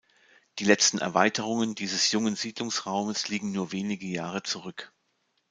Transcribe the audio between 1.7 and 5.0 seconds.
dieses jungen Siedlungsraumes liegen nur wenige Jahre zurück.